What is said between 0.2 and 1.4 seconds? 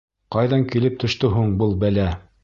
Ҡайҙан килеп төштө